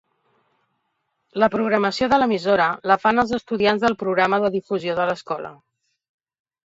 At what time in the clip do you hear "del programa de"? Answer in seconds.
3.87-4.51